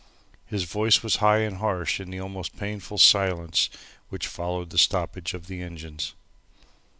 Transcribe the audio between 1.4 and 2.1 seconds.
and harsh in